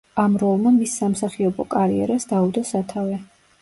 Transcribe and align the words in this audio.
ამ 0.21 0.37
როლმა 0.43 0.71
მის 0.77 0.95
სამსახიობო 1.03 1.69
კარიერას 1.77 2.29
დაუდო 2.35 2.69
სათავე. 2.75 3.27